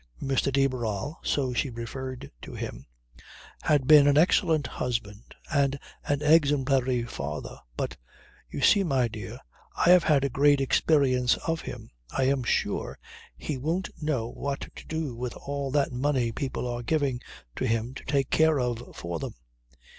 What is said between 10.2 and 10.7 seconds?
a great